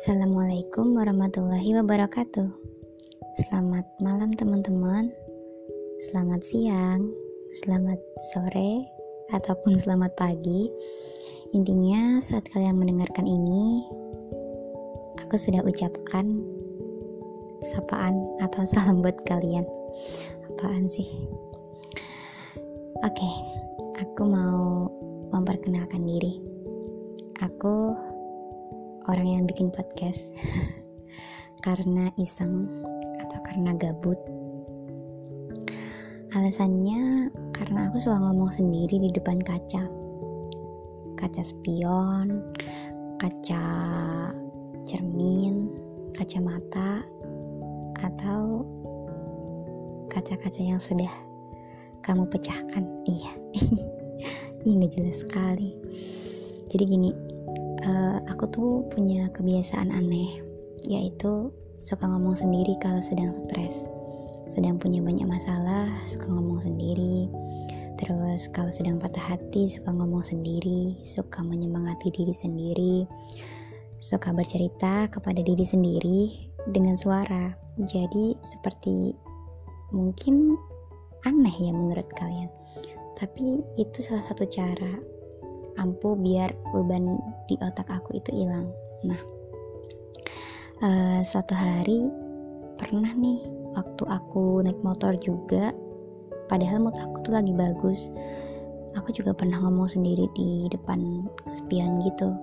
Assalamualaikum 0.00 0.96
warahmatullahi 0.96 1.76
wabarakatuh. 1.76 2.48
Selamat 3.44 3.84
malam, 4.00 4.32
teman-teman. 4.32 5.12
Selamat 6.08 6.40
siang, 6.40 7.12
selamat 7.60 8.00
sore, 8.32 8.88
ataupun 9.28 9.76
selamat 9.76 10.16
pagi. 10.16 10.72
Intinya, 11.52 12.16
saat 12.24 12.48
kalian 12.48 12.80
mendengarkan 12.80 13.28
ini, 13.28 13.84
aku 15.20 15.36
sudah 15.36 15.60
ucapkan 15.68 16.48
sapaan 17.60 18.24
atau 18.40 18.64
salam 18.64 19.04
buat 19.04 19.20
kalian. 19.28 19.68
Apaan 20.48 20.88
sih? 20.88 21.12
Oke, 23.04 23.30
aku 24.00 24.24
mau 24.24 24.88
memperkenalkan 25.28 26.08
diri. 26.08 26.40
Aku 27.44 28.08
orang 29.10 29.26
yang 29.26 29.44
bikin 29.50 29.74
podcast 29.74 30.30
karena 31.66 32.14
iseng 32.14 32.70
atau 33.18 33.38
karena 33.42 33.74
gabut. 33.74 34.18
Alasannya 36.30 37.34
karena 37.50 37.90
aku 37.90 37.98
suka 37.98 38.22
ngomong 38.22 38.54
sendiri 38.54 39.02
di 39.02 39.10
depan 39.10 39.42
kaca. 39.42 39.82
Kaca 41.18 41.42
spion, 41.42 42.54
kaca 43.18 43.64
cermin, 44.86 45.74
kacamata, 46.14 47.02
atau 48.00 48.64
kaca-kaca 50.08 50.62
yang 50.62 50.80
sudah 50.80 51.10
kamu 52.06 52.24
pecahkan. 52.30 52.86
Iya. 53.04 53.32
Ini 54.70 54.86
jelas 54.92 55.24
sekali. 55.24 55.76
Jadi 56.70 56.84
gini, 56.86 57.10
uh, 57.84 58.18
aku 58.28 58.44
tuh 58.50 58.72
punya 58.92 59.28
kebiasaan 59.32 59.92
aneh 59.92 60.40
yaitu 60.84 61.52
suka 61.80 62.08
ngomong 62.08 62.36
sendiri 62.36 62.76
kalau 62.80 63.00
sedang 63.00 63.32
stres. 63.32 63.84
Sedang 64.50 64.76
punya 64.82 64.98
banyak 65.00 65.28
masalah 65.28 65.86
suka 66.04 66.26
ngomong 66.26 66.60
sendiri. 66.60 67.30
Terus 68.00 68.48
kalau 68.50 68.72
sedang 68.72 68.96
patah 68.96 69.36
hati 69.36 69.68
suka 69.68 69.92
ngomong 69.92 70.24
sendiri 70.24 70.96
suka 71.04 71.44
menyemangati 71.44 72.08
diri 72.08 72.32
sendiri 72.32 73.04
suka 74.00 74.32
bercerita 74.32 75.12
kepada 75.12 75.44
diri 75.44 75.62
sendiri 75.62 76.20
dengan 76.72 76.96
suara. 76.96 77.52
Jadi 77.76 78.32
seperti 78.40 79.12
mungkin 79.92 80.56
aneh 81.28 81.52
ya 81.52 81.72
menurut 81.76 82.08
kalian. 82.16 82.48
Tapi 83.20 83.60
itu 83.76 84.00
salah 84.00 84.24
satu 84.24 84.48
cara 84.48 85.19
ampuh 85.80 86.14
biar 86.14 86.52
beban 86.76 87.16
di 87.48 87.56
otak 87.64 87.88
aku 87.88 88.20
itu 88.20 88.30
hilang. 88.44 88.68
Nah 89.08 89.20
uh, 90.84 91.20
suatu 91.24 91.56
hari 91.56 92.12
pernah 92.76 93.10
nih 93.16 93.40
waktu 93.72 94.04
aku 94.08 94.60
naik 94.64 94.80
motor 94.84 95.16
juga 95.20 95.72
padahal 96.52 96.84
mood 96.84 96.96
aku 97.00 97.24
tuh 97.24 97.34
lagi 97.34 97.56
bagus. 97.56 98.12
Aku 98.98 99.14
juga 99.14 99.30
pernah 99.30 99.62
ngomong 99.62 99.86
sendiri 99.86 100.26
di 100.34 100.66
depan 100.66 101.22
spion 101.54 102.02
gitu. 102.02 102.34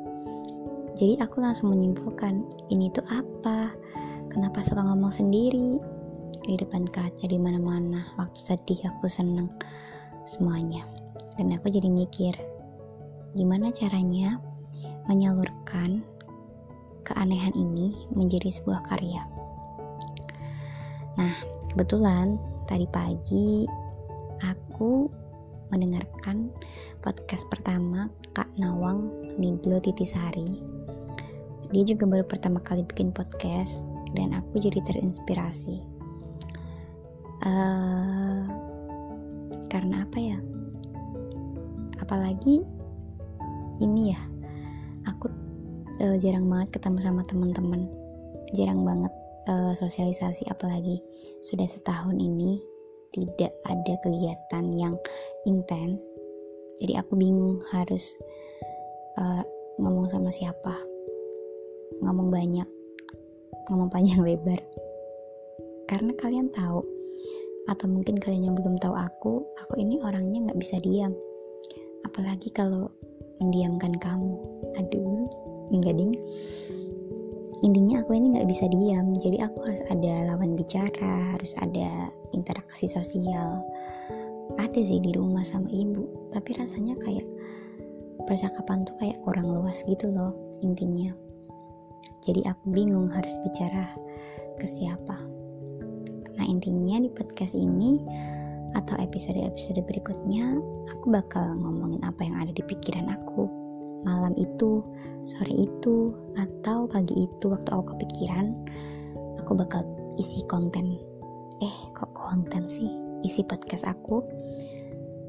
Jadi 0.95 1.19
aku 1.19 1.43
langsung 1.43 1.75
menyimpulkan 1.75 2.39
ini 2.71 2.88
tuh 2.89 3.03
apa? 3.11 3.69
Kenapa 4.31 4.63
suka 4.63 4.80
ngomong 4.80 5.11
sendiri 5.11 5.75
di 6.47 6.55
depan 6.55 6.88
kaca 6.88 7.27
di 7.27 7.35
mana-mana? 7.35 8.08
Waktu 8.15 8.39
sedih 8.39 8.80
aku 8.88 9.11
seneng 9.11 9.52
semuanya. 10.23 10.88
Dan 11.35 11.52
aku 11.52 11.67
jadi 11.67 11.91
mikir 11.91 12.33
gimana 13.33 13.73
caranya 13.73 14.39
menyalurkan 15.08 16.03
keanehan 17.08 17.56
ini 17.56 17.95
menjadi 18.11 18.52
sebuah 18.52 18.83
karya. 18.92 19.23
Nah, 21.15 21.33
kebetulan 21.71 22.36
tadi 22.67 22.83
pagi 22.92 23.64
aku 24.43 25.08
mendengarkan 25.71 26.52
podcast 26.99 27.48
pertama 27.48 28.11
Kak 28.36 28.52
Nawang 28.60 29.08
Nidlo 29.39 29.80
Titisari. 29.80 30.60
Dia 31.71 31.83
juga 31.83 32.08
baru 32.08 32.23
pertama 32.23 32.64
kali 32.64 32.83
bikin 32.87 33.11
podcast 33.11 33.83
dan 34.16 34.36
aku 34.36 34.60
jadi 34.60 34.80
terinspirasi. 34.83 35.83
Uh, 37.43 38.43
karena 39.71 40.04
apa 40.08 40.17
ya? 40.20 40.39
Apalagi 41.99 42.64
ini 43.82 44.14
ya. 44.14 44.21
Aku 45.08 45.32
uh, 46.04 46.17
jarang 46.20 46.48
banget 46.49 46.77
ketemu 46.77 46.99
sama 47.02 47.21
teman-teman. 47.26 47.88
Jarang 48.55 48.83
banget 48.83 49.14
uh, 49.48 49.73
sosialisasi 49.76 50.48
apalagi 50.52 50.99
sudah 51.43 51.65
setahun 51.67 52.16
ini 52.16 52.60
tidak 53.16 53.54
ada 53.66 53.93
kegiatan 54.04 54.66
yang 54.76 54.95
intens. 55.48 56.04
Jadi 56.77 56.93
aku 56.99 57.17
bingung 57.17 57.58
harus 57.73 58.14
uh, 59.17 59.42
ngomong 59.82 60.05
sama 60.11 60.30
siapa. 60.30 60.76
Ngomong 62.04 62.30
banyak 62.30 62.67
ngomong 63.71 63.89
panjang 63.92 64.23
lebar. 64.27 64.60
Karena 65.87 66.11
kalian 66.16 66.52
tahu 66.52 66.83
atau 67.67 67.87
mungkin 67.92 68.16
kalian 68.16 68.48
yang 68.48 68.55
belum 68.55 68.80
tahu 68.80 68.95
aku 68.95 69.43
aku 69.60 69.73
ini 69.80 69.99
orangnya 69.99 70.52
nggak 70.52 70.60
bisa 70.60 70.80
diam. 70.80 71.16
Apalagi 72.08 72.52
kalau 72.52 72.92
mendiamkan 73.42 73.95
kamu. 73.98 74.36
Aduh 74.77 75.27
enggak 75.73 75.98
ding. 75.98 76.14
Intinya 77.65 78.05
aku 78.05 78.14
ini 78.14 78.37
nggak 78.37 78.49
bisa 78.49 78.70
diam 78.70 79.17
jadi 79.17 79.49
aku 79.49 79.65
harus 79.65 79.81
ada 79.89 80.30
lawan 80.30 80.53
bicara 80.53 81.33
harus 81.33 81.58
ada 81.58 82.14
interaksi 82.37 82.86
sosial. 82.86 83.65
Ada 84.61 84.80
sih 84.86 85.02
di 85.02 85.11
rumah 85.17 85.42
sama 85.42 85.67
ibu 85.73 86.30
tapi 86.30 86.53
rasanya 86.55 86.93
kayak 87.02 87.25
percakapan 88.30 88.86
tuh 88.86 88.95
kayak 89.02 89.17
kurang 89.25 89.49
luas 89.49 89.81
gitu 89.89 90.09
loh 90.14 90.37
intinya. 90.61 91.09
Jadi 92.27 92.43
aku 92.45 92.75
bingung 92.75 93.09
harus 93.09 93.31
bicara 93.42 93.87
ke 94.59 94.67
siapa. 94.67 95.17
Nah 96.37 96.45
intinya 96.45 97.02
di 97.02 97.09
podcast 97.09 97.58
ini 97.58 97.98
atau 98.77 98.93
episode-episode 99.02 99.82
berikutnya 99.89 100.61
aku 100.93 101.10
bakal 101.10 101.58
ngomongin 101.58 101.99
apa 102.05 102.21
yang 102.21 102.38
ada 102.38 102.54
di 102.54 102.61
pikiran 102.61 103.10
aku. 103.10 103.49
Malam 104.05 104.38
itu, 104.38 104.86
sore 105.26 105.52
itu, 105.58 106.14
atau 106.38 106.86
pagi 106.86 107.26
itu 107.26 107.45
waktu 107.49 107.70
aku 107.73 107.98
kepikiran 107.98 108.54
aku 109.42 109.58
bakal 109.58 109.82
isi 110.21 110.45
konten. 110.45 111.02
Eh 111.60 111.77
kok 111.98 112.14
konten 112.14 112.70
sih? 112.70 112.87
Isi 113.26 113.42
podcast 113.42 113.89
aku 113.89 114.21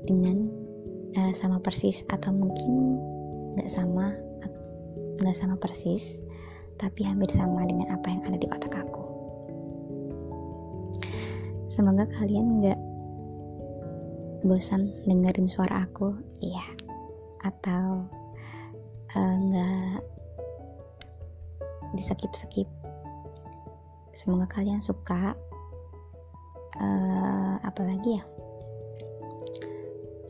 dengan 0.04 0.52
uh, 1.16 1.32
sama 1.32 1.56
persis 1.64 2.04
atau 2.12 2.36
mungkin 2.36 3.00
nggak 3.56 3.72
sama 3.72 4.12
nggak 5.18 5.34
sama 5.34 5.58
persis 5.58 6.22
tapi 6.78 7.02
hampir 7.02 7.26
sama 7.34 7.66
dengan 7.66 7.90
apa 7.90 8.06
yang 8.06 8.22
ada 8.28 8.38
di 8.38 8.46
otak 8.46 8.70
aku. 8.78 9.02
Semoga 11.66 12.06
kalian 12.14 12.62
nggak 12.62 12.78
bosan 14.46 14.90
dengerin 15.06 15.50
suara 15.50 15.86
aku 15.86 16.14
iya. 16.42 16.64
Atau 17.42 18.06
uh, 19.14 19.36
nggak 19.38 20.02
di 21.96 22.02
skip 22.04 22.32
skip 22.36 22.68
semoga 24.12 24.50
kalian 24.50 24.82
suka. 24.82 25.34
Uh, 26.78 27.58
apalagi 27.66 28.22
ya? 28.22 28.24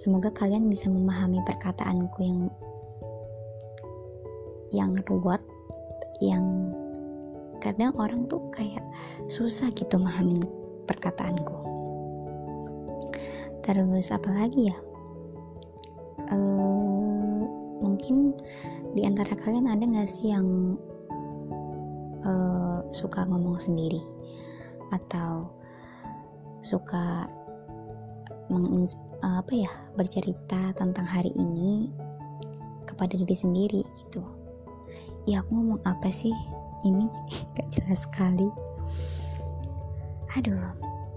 Semoga 0.01 0.33
kalian 0.33 0.71
bisa 0.71 0.89
memahami 0.89 1.45
perkataanku 1.45 2.25
yang 2.25 2.41
yang 4.73 4.93
ruwet 5.09 5.43
yang 6.21 6.45
kadang 7.59 7.91
orang 7.99 8.25
tuh 8.31 8.41
kayak 8.55 8.85
susah 9.27 9.69
gitu 9.75 9.99
memahami 9.99 10.39
perkataanku 10.87 11.57
terus 13.69 14.09
apa 14.09 14.33
lagi 14.33 14.73
ya? 14.73 14.77
Uh, 16.33 17.45
mungkin 17.85 18.33
di 18.97 19.05
antara 19.05 19.37
kalian 19.37 19.69
ada 19.69 19.85
nggak 19.85 20.09
sih 20.09 20.33
yang 20.33 20.81
uh, 22.25 22.81
suka 22.89 23.29
ngomong 23.29 23.61
sendiri? 23.61 24.01
Atau 24.89 25.53
suka 26.65 27.29
apa 29.21 29.53
ya 29.53 29.69
bercerita 29.93 30.73
tentang 30.73 31.05
hari 31.05 31.29
ini 31.37 31.93
kepada 32.89 33.21
diri 33.21 33.37
sendiri 33.37 33.85
gitu? 34.01 34.25
Ya 35.29 35.45
aku 35.45 35.61
ngomong 35.61 35.85
apa 35.85 36.09
sih 36.09 36.33
ini? 36.89 37.05
Gak 37.61 37.69
jelas 37.69 38.09
sekali. 38.09 38.49
Aduh 40.41 40.57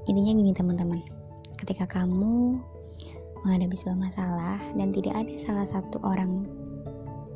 intinya 0.03 0.35
gini 0.35 0.51
teman-teman 0.51 1.20
ketika 1.61 1.85
kamu 2.01 2.57
menghadapi 3.45 3.77
sebuah 3.77 3.99
masalah 4.09 4.57
dan 4.73 4.89
tidak 4.89 5.13
ada 5.13 5.33
salah 5.37 5.67
satu 5.69 6.01
orang 6.01 6.49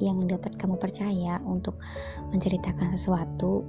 yang 0.01 0.25
dapat 0.25 0.57
kamu 0.57 0.75
percaya 0.81 1.39
untuk 1.45 1.77
menceritakan 2.33 2.97
sesuatu, 2.97 3.63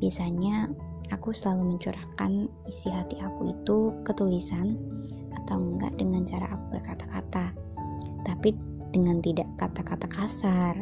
biasanya 0.00 0.72
aku 1.12 1.30
selalu 1.30 1.76
mencurahkan 1.76 2.48
isi 2.66 2.88
hati 2.90 3.20
aku 3.20 3.52
itu 3.52 3.92
ke 4.02 4.12
tulisan 4.16 4.80
atau 5.44 5.60
enggak 5.60 5.94
dengan 6.00 6.24
cara 6.26 6.48
aku 6.48 6.80
berkata-kata. 6.80 7.52
Tapi 8.24 8.56
dengan 8.90 9.22
tidak 9.22 9.46
kata-kata 9.60 10.08
kasar. 10.10 10.74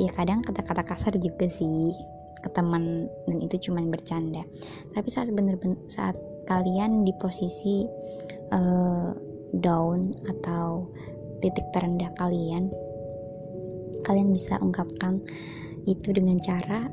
Ya 0.00 0.10
kadang 0.12 0.44
kata-kata 0.44 0.84
kasar 0.84 1.12
juga 1.16 1.48
sih 1.48 1.92
ke 2.40 2.48
teman 2.52 3.08
dan 3.28 3.38
itu 3.40 3.70
cuman 3.70 3.88
bercanda. 3.88 4.44
Tapi 4.92 5.08
saat 5.08 5.32
bener-bener 5.32 5.80
saat 5.88 6.16
kalian 6.48 7.04
di 7.04 7.12
posisi 7.16 7.84
uh, 8.54 9.10
down 9.56 10.10
atau 10.26 10.86
titik 11.40 11.64
terendah 11.72 12.12
kalian 12.20 12.70
kalian 14.06 14.30
bisa 14.30 14.58
ungkapkan 14.60 15.22
itu 15.88 16.12
dengan 16.12 16.36
cara 16.42 16.90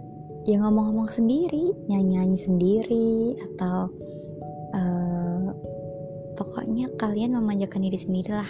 ya 0.48 0.64
ngomong-ngomong 0.64 1.12
sendiri 1.12 1.76
nyanyi-nyanyi 1.92 2.40
sendiri 2.40 3.36
atau 3.36 3.92
uh, 4.74 5.50
pokoknya 6.38 6.94
kalian 7.02 7.36
memanjakan 7.36 7.84
diri 7.84 8.00
sendiri 8.00 8.32
lah 8.32 8.50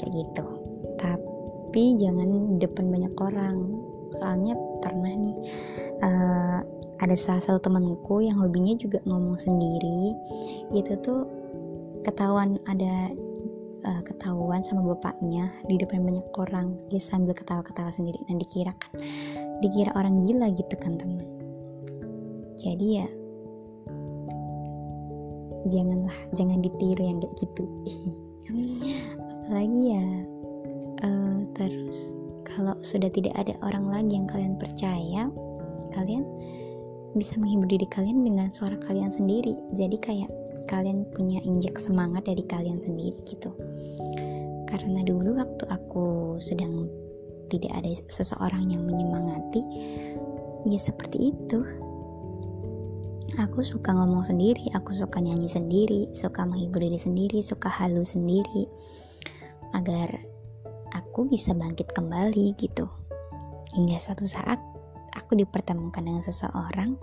kayak 0.00 0.12
gitu. 0.16 0.46
Tapi 0.98 1.84
jangan 2.00 2.58
depan 2.58 2.88
banyak 2.88 3.14
orang. 3.20 3.56
Soalnya 4.18 4.54
pernah 4.80 5.12
nih 5.12 5.36
uh, 6.02 6.58
ada 7.02 7.16
salah 7.18 7.42
satu 7.42 7.68
temanku 7.68 8.24
yang 8.24 8.40
hobinya 8.40 8.74
juga 8.80 8.98
ngomong 9.04 9.36
sendiri. 9.36 10.16
Itu 10.72 10.96
tuh 11.04 11.43
ketahuan 12.04 12.60
ada 12.68 13.10
uh, 13.88 14.02
ketahuan 14.04 14.60
sama 14.60 14.94
bapaknya 14.94 15.48
di 15.66 15.80
depan 15.80 16.04
banyak 16.04 16.24
orang. 16.36 16.76
Dia 16.92 17.00
sambil 17.00 17.32
ketawa-ketawa 17.32 17.88
sendiri 17.88 18.20
dan 18.28 18.36
dikira 18.38 18.72
kan 18.76 18.92
dikira 19.64 19.90
orang 19.96 20.20
gila 20.24 20.52
gitu 20.52 20.74
kan 20.76 21.00
teman. 21.00 21.24
Jadi 22.60 22.86
ya 23.00 23.08
janganlah 25.72 26.16
jangan 26.36 26.60
ditiru 26.60 27.02
yang 27.02 27.18
kayak 27.24 27.34
gitu. 27.40 27.64
Apalagi 29.44 29.80
ya 29.96 30.06
uh, 31.04 31.38
terus 31.56 32.12
kalau 32.44 32.76
sudah 32.84 33.10
tidak 33.10 33.34
ada 33.34 33.56
orang 33.64 33.88
lagi 33.88 34.14
yang 34.14 34.28
kalian 34.28 34.54
percaya 34.60 35.28
kalian 35.92 36.24
bisa 37.14 37.38
menghibur 37.38 37.70
diri 37.70 37.86
kalian 37.86 38.26
dengan 38.26 38.50
suara 38.50 38.74
kalian 38.82 39.10
sendiri. 39.10 39.54
Jadi 39.74 39.96
kayak 40.02 40.30
kalian 40.66 41.06
punya 41.12 41.40
injek 41.44 41.76
semangat 41.78 42.26
dari 42.26 42.42
kalian 42.46 42.80
sendiri 42.80 43.18
gitu. 43.28 43.52
Karena 44.70 45.06
dulu 45.06 45.38
waktu 45.38 45.64
aku 45.70 46.36
sedang 46.42 46.88
tidak 47.52 47.72
ada 47.78 47.90
seseorang 48.10 48.66
yang 48.72 48.82
menyemangati 48.82 49.62
ya 50.66 50.80
seperti 50.80 51.30
itu. 51.30 51.60
Aku 53.34 53.66
suka 53.66 53.90
ngomong 53.90 54.22
sendiri 54.22 54.70
aku 54.78 54.94
suka 54.94 55.18
nyanyi 55.18 55.50
sendiri 55.50 56.06
suka 56.14 56.46
menghibur 56.46 56.78
diri 56.78 57.00
sendiri 57.00 57.42
suka 57.42 57.66
halu 57.66 58.06
sendiri 58.06 58.70
agar 59.74 60.22
aku 60.94 61.26
bisa 61.26 61.50
bangkit 61.50 61.90
kembali 61.90 62.54
gitu. 62.54 62.86
Hingga 63.74 63.98
suatu 63.98 64.22
saat 64.22 64.62
aku 65.18 65.34
dipertemukan 65.34 66.02
dengan 66.02 66.22
seseorang 66.22 66.94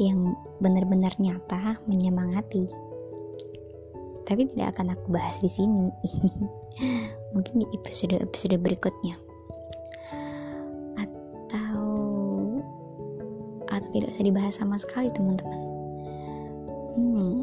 yang 0.00 0.34
benar-benar 0.58 1.14
nyata 1.22 1.78
menyemangati. 1.86 2.66
Tapi 4.24 4.48
tidak 4.50 4.74
akan 4.78 4.96
aku 4.96 5.06
bahas 5.12 5.38
di 5.38 5.50
sini. 5.52 5.92
Mungkin 7.36 7.62
di 7.62 7.66
episode-episode 7.76 8.56
berikutnya. 8.58 9.14
Atau 10.98 11.84
atau 13.68 13.88
tidak 13.92 14.10
usah 14.16 14.24
dibahas 14.24 14.54
sama 14.56 14.80
sekali, 14.80 15.12
teman-teman. 15.12 15.60
Hmm. 16.96 17.36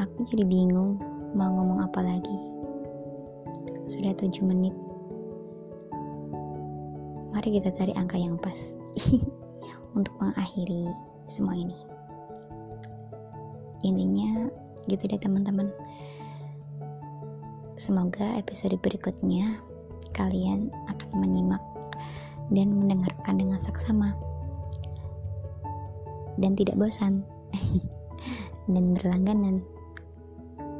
Aku 0.00 0.24
jadi 0.28 0.44
bingung 0.46 1.00
mau 1.34 1.50
ngomong 1.50 1.84
apa 1.84 2.00
lagi. 2.00 2.36
Sudah 3.86 4.14
7 4.14 4.42
menit 4.42 4.74
mari 7.36 7.62
kita 7.62 7.68
cari 7.68 7.92
angka 7.92 8.16
yang 8.16 8.40
pas 8.40 8.56
untuk 9.96 10.12
mengakhiri 10.20 10.92
semua 11.26 11.56
ini. 11.56 11.74
Intinya 13.82 14.52
gitu 14.86 15.08
deh 15.08 15.18
teman-teman. 15.18 15.72
Semoga 17.76 18.36
episode 18.36 18.76
berikutnya 18.80 19.60
kalian 20.16 20.72
akan 20.88 21.10
menyimak 21.16 21.60
dan 22.48 22.72
mendengarkan 22.72 23.36
dengan 23.36 23.58
saksama 23.58 24.16
dan 26.40 26.52
tidak 26.56 26.76
bosan 26.76 27.24
dan 28.72 28.84
berlangganan. 28.96 29.64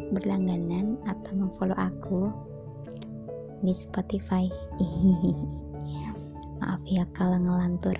Berlangganan 0.07 1.03
atau 1.03 1.33
memfollow 1.35 1.75
aku 1.75 2.31
di 3.65 3.75
Spotify. 3.75 4.47
Maaf 6.63 6.81
ya 6.87 7.05
kalau 7.13 7.37
ngelantur, 7.43 7.99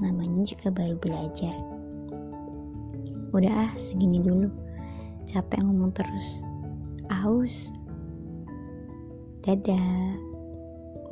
namanya 0.00 0.42
juga 0.42 0.72
baru 0.72 0.96
belajar. 0.98 1.54
Udah 3.30 3.68
ah, 3.68 3.72
segini 3.78 4.18
dulu. 4.18 4.50
Capek 5.28 5.62
ngomong 5.62 5.94
terus. 5.94 6.42
Aus. 7.12 7.70
Dadah. 9.46 10.18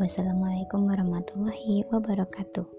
Wassalamualaikum 0.03 0.89
warahmatullahi 0.89 1.87
wabarakatuh. 1.93 2.79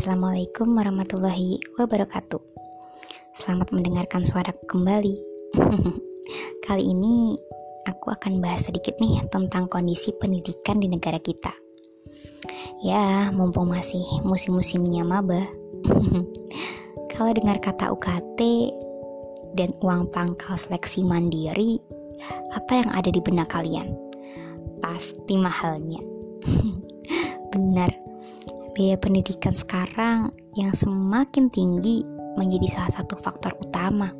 Assalamualaikum 0.00 0.72
warahmatullahi 0.80 1.60
wabarakatuh. 1.76 2.49
Selamat 3.40 3.72
mendengarkan 3.72 4.20
suara 4.20 4.52
kembali. 4.68 5.16
Kali 6.68 6.84
ini 6.84 7.32
aku 7.88 8.12
akan 8.12 8.36
bahas 8.44 8.68
sedikit 8.68 9.00
nih 9.00 9.16
tentang 9.32 9.64
kondisi 9.64 10.12
pendidikan 10.12 10.76
di 10.76 10.92
negara 10.92 11.16
kita. 11.16 11.48
Ya, 12.84 13.32
mumpung 13.32 13.72
masih 13.72 14.04
musim-musimnya 14.28 15.08
maba. 15.08 15.48
Kalau 17.16 17.32
dengar 17.32 17.64
kata 17.64 17.88
UKT 17.88 18.40
dan 19.56 19.72
uang 19.80 20.12
pangkal 20.12 20.60
seleksi 20.60 21.00
mandiri, 21.00 21.80
apa 22.52 22.84
yang 22.84 22.92
ada 22.92 23.08
di 23.08 23.24
benak 23.24 23.48
kalian? 23.56 23.88
Pasti 24.84 25.40
mahalnya. 25.40 26.04
Benar, 27.56 27.88
biaya 28.76 29.00
pendidikan 29.00 29.56
sekarang 29.56 30.28
yang 30.60 30.76
semakin 30.76 31.48
tinggi 31.48 32.19
menjadi 32.38 32.66
salah 32.70 32.92
satu 32.94 33.18
faktor 33.18 33.54
utama 33.58 34.14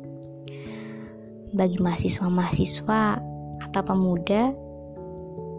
bagi 1.51 1.77
mahasiswa-mahasiswa 1.83 3.19
atau 3.61 3.81
pemuda 3.83 4.55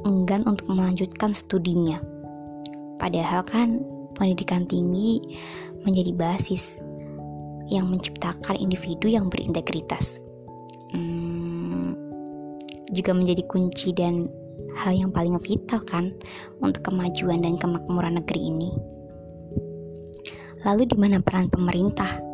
enggan 0.08 0.42
untuk 0.48 0.72
melanjutkan 0.72 1.36
studinya. 1.36 2.00
Padahal 2.96 3.44
kan 3.44 3.82
pendidikan 4.16 4.64
tinggi 4.66 5.20
menjadi 5.82 6.12
basis 6.14 6.78
yang 7.68 7.88
menciptakan 7.88 8.58
individu 8.58 9.08
yang 9.08 9.30
berintegritas. 9.32 10.20
Hmm, 10.92 11.96
juga 12.92 13.16
menjadi 13.16 13.42
kunci 13.48 13.96
dan 13.96 14.28
hal 14.76 14.96
yang 14.96 15.10
paling 15.12 15.36
vital 15.40 15.80
kan 15.84 16.12
untuk 16.60 16.92
kemajuan 16.92 17.44
dan 17.44 17.56
kemakmuran 17.56 18.20
negeri 18.20 18.40
ini. 18.52 18.70
Lalu 20.62 20.86
di 20.86 20.96
mana 21.00 21.18
peran 21.18 21.50
pemerintah? 21.50 22.31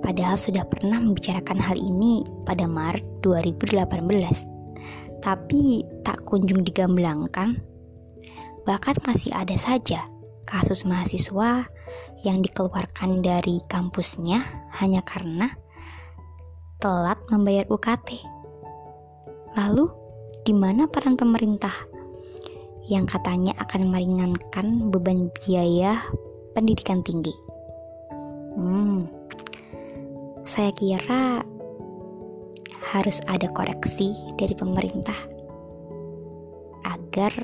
Padahal 0.00 0.36
sudah 0.40 0.64
pernah 0.68 1.00
membicarakan 1.00 1.58
hal 1.60 1.76
ini 1.78 2.22
pada 2.44 2.68
Maret 2.68 3.04
2018. 3.24 5.22
Tapi 5.24 5.82
tak 6.06 6.22
kunjung 6.28 6.62
digamblangkan. 6.62 7.58
Bahkan 8.66 8.96
masih 9.06 9.30
ada 9.34 9.54
saja 9.54 10.06
kasus 10.46 10.86
mahasiswa 10.86 11.66
yang 12.22 12.42
dikeluarkan 12.42 13.22
dari 13.22 13.58
kampusnya 13.66 14.42
hanya 14.78 15.02
karena 15.02 15.50
telat 16.78 17.18
membayar 17.32 17.66
UKT. 17.66 18.22
Lalu 19.58 19.90
di 20.46 20.54
mana 20.54 20.86
peran 20.86 21.18
pemerintah 21.18 21.74
yang 22.86 23.02
katanya 23.02 23.50
akan 23.58 23.90
meringankan 23.90 24.94
beban 24.94 25.26
biaya 25.42 25.98
pendidikan 26.54 27.02
tinggi. 27.02 27.34
Hmm, 28.54 29.10
saya 30.46 30.70
kira 30.70 31.42
harus 32.94 33.18
ada 33.26 33.50
koreksi 33.50 34.14
dari 34.38 34.54
pemerintah 34.54 35.18
agar 36.86 37.34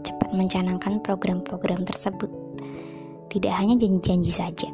cepat 0.00 0.32
mencanangkan 0.32 1.04
program-program 1.04 1.84
tersebut 1.84 2.32
tidak 3.28 3.52
hanya 3.60 3.76
janji-janji 3.76 4.32
saja. 4.32 4.72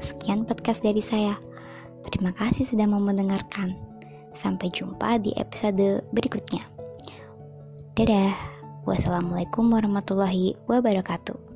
Sekian 0.00 0.48
podcast 0.48 0.80
dari 0.80 1.04
saya. 1.04 1.36
Terima 2.08 2.32
kasih 2.34 2.64
sudah 2.64 2.88
mau 2.88 2.98
mendengarkan. 2.98 3.76
Sampai 4.32 4.72
jumpa 4.72 5.20
di 5.20 5.36
episode 5.36 6.02
berikutnya. 6.10 6.64
Dadah. 7.92 8.32
Wassalamualaikum 8.82 9.70
warahmatullahi 9.70 10.58
wabarakatuh. 10.66 11.51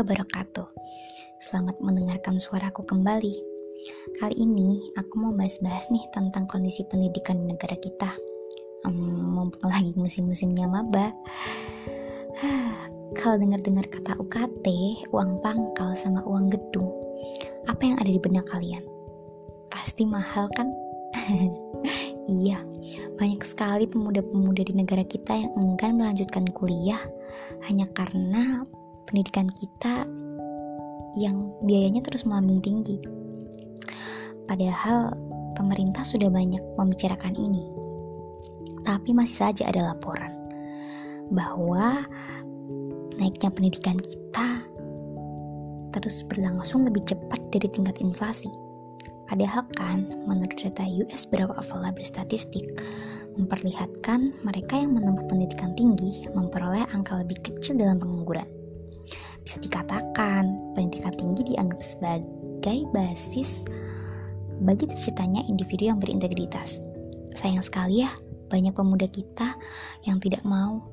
Wabarakatuh. 0.00 0.64
Selamat 1.44 1.76
mendengarkan 1.84 2.40
suaraku 2.40 2.88
kembali. 2.88 3.36
Kali 4.16 4.32
ini 4.32 4.80
aku 4.96 5.12
mau 5.20 5.36
bahas-bahas 5.36 5.92
nih 5.92 6.00
tentang 6.16 6.48
kondisi 6.48 6.88
pendidikan 6.88 7.36
di 7.36 7.52
negara 7.52 7.76
kita. 7.76 8.08
Um, 8.88 9.36
mumpung 9.36 9.68
lagi 9.68 9.92
musim-musimnya 9.92 10.64
maba. 10.72 11.12
Kalau 13.20 13.36
dengar-dengar 13.44 13.84
kata 13.92 14.16
UKT, 14.16 14.66
uang 15.12 15.44
pangkal 15.44 15.92
sama 16.00 16.24
uang 16.24 16.48
gedung, 16.48 16.88
apa 17.68 17.84
yang 17.84 18.00
ada 18.00 18.08
di 18.08 18.20
benak 18.24 18.48
kalian? 18.48 18.80
Pasti 19.68 20.08
mahal 20.08 20.48
kan? 20.56 20.72
iya, 22.40 22.56
banyak 23.20 23.44
sekali 23.44 23.84
pemuda-pemuda 23.84 24.64
di 24.64 24.72
negara 24.80 25.04
kita 25.04 25.36
yang 25.36 25.52
enggan 25.60 26.00
melanjutkan 26.00 26.48
kuliah 26.56 27.04
hanya 27.68 27.84
karena 27.92 28.64
pendidikan 29.10 29.50
kita 29.50 30.06
yang 31.18 31.50
biayanya 31.66 32.06
terus 32.06 32.22
melambung 32.22 32.62
tinggi. 32.62 33.02
Padahal 34.46 35.10
pemerintah 35.58 36.06
sudah 36.06 36.30
banyak 36.30 36.62
membicarakan 36.78 37.34
ini. 37.34 37.66
Tapi 38.86 39.10
masih 39.10 39.50
saja 39.50 39.66
ada 39.66 39.90
laporan 39.90 40.30
bahwa 41.34 42.06
naiknya 43.18 43.50
pendidikan 43.50 43.98
kita 43.98 44.62
terus 45.90 46.22
berlangsung 46.30 46.86
lebih 46.86 47.02
cepat 47.02 47.42
dari 47.50 47.66
tingkat 47.66 47.98
inflasi. 47.98 48.50
Padahal 49.26 49.62
kan, 49.78 50.26
menurut 50.26 50.58
data 50.58 50.82
US 50.82 51.22
Bureau 51.26 51.54
Statistik, 52.02 52.66
memperlihatkan 53.38 54.42
mereka 54.42 54.74
yang 54.74 54.98
menempuh 54.98 55.22
pendidikan 55.30 55.70
tinggi 55.78 56.26
memperoleh 56.34 56.82
angka 56.90 57.22
lebih 57.22 57.38
kecil 57.46 57.78
dalam 57.78 58.02
pengangguran. 58.02 58.59
Bisa 59.44 59.56
dikatakan, 59.60 60.74
pendidikan 60.76 61.14
tinggi 61.16 61.54
dianggap 61.54 61.80
sebagai 61.80 62.78
basis 62.92 63.64
bagi 64.60 64.84
terciptanya 64.84 65.40
individu 65.48 65.88
yang 65.88 65.98
berintegritas. 65.98 66.78
Sayang 67.32 67.64
sekali 67.64 68.04
ya, 68.04 68.10
banyak 68.52 68.74
pemuda 68.76 69.08
kita 69.08 69.56
yang 70.04 70.20
tidak 70.20 70.44
mau. 70.44 70.84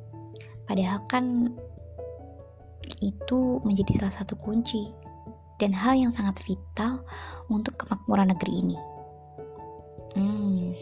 Padahal 0.67 1.03
kan 1.09 1.51
itu 3.03 3.61
menjadi 3.61 4.03
salah 4.03 4.15
satu 4.23 4.35
kunci 4.39 4.89
dan 5.57 5.73
hal 5.73 5.97
yang 5.97 6.13
sangat 6.13 6.37
vital 6.45 7.01
untuk 7.49 7.75
kemakmuran 7.81 8.31
negeri 8.31 8.53
ini. 8.61 8.77
Hmm, 10.17 10.73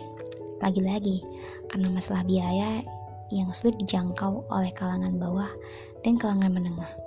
lagi-lagi 0.60 1.24
karena 1.72 1.92
masalah 1.92 2.24
biaya 2.24 2.84
yang 3.34 3.50
sulit 3.50 3.76
dijangkau 3.82 4.46
oleh 4.54 4.72
kalangan 4.76 5.16
bawah 5.18 5.50
dan 6.06 6.20
kalangan 6.20 6.54
menengah. 6.54 7.05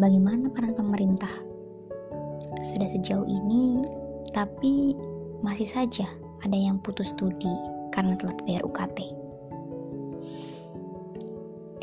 Bagaimana 0.00 0.50
peran 0.50 0.74
pemerintah? 0.74 1.30
Sudah 2.64 2.88
sejauh 2.90 3.28
ini, 3.28 3.84
tapi 4.34 4.96
masih 5.44 5.68
saja 5.68 6.08
ada 6.42 6.56
yang 6.56 6.80
putus 6.80 7.12
studi 7.12 7.50
karena 7.92 8.18
telat 8.18 8.40
bayar 8.48 8.64
UKT 8.66 9.24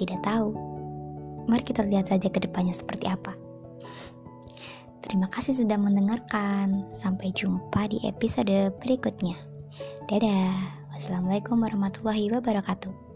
tidak 0.02 0.26
tahu. 0.26 0.50
Mari 1.46 1.62
kita 1.62 1.86
lihat 1.86 2.10
saja 2.10 2.26
ke 2.26 2.42
depannya 2.42 2.74
seperti 2.74 3.06
apa. 3.06 3.38
Terima 5.06 5.30
kasih 5.30 5.54
sudah 5.54 5.78
mendengarkan. 5.78 6.90
Sampai 6.98 7.30
jumpa 7.38 7.86
di 7.86 8.02
episode 8.10 8.74
berikutnya. 8.82 9.38
Dadah. 10.10 10.82
Wassalamualaikum 10.98 11.62
warahmatullahi 11.62 12.34
wabarakatuh. 12.34 13.11